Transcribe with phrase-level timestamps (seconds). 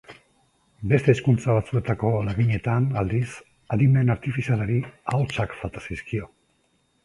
[0.91, 3.29] Beste hizkuntza batzuetako laginetan, aldiz,
[3.77, 4.81] adimen artifizialari
[5.15, 6.35] ahotsak falta zaizkio.